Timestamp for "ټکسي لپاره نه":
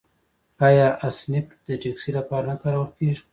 1.81-2.55